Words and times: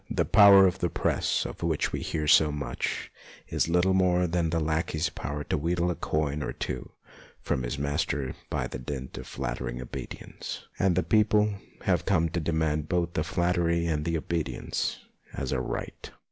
The 0.09 0.25
power 0.25 0.65
of 0.65 0.79
the 0.79 0.89
Press, 0.89 1.45
of 1.45 1.61
which 1.61 1.91
we 1.93 1.99
hear 1.99 2.27
so 2.27 2.51
much, 2.51 3.11
is 3.49 3.69
little 3.69 3.93
more 3.93 4.25
than 4.25 4.49
the 4.49 4.59
lackey's 4.59 5.09
power 5.09 5.45
\io 5.51 5.57
wheedle 5.59 5.91
a 5.91 5.95
coin 5.95 6.41
or 6.41 6.53
two 6.53 6.93
from 7.39 7.61
his 7.61 7.77
master 7.77 8.33
by 8.49 8.65
dint 8.65 9.19
of 9.19 9.27
flattering 9.27 9.79
obedience; 9.79 10.63
and 10.79 10.95
the 10.95 11.03
people 11.03 11.53
have 11.83 12.05
come 12.07 12.29
to 12.29 12.39
demand 12.39 12.89
both 12.89 13.13
the 13.13 13.23
flattery 13.23 13.85
and 13.85 14.03
the 14.03 14.17
obedience 14.17 15.01
as 15.35 15.51
a 15.51 15.59
right. 15.61 16.09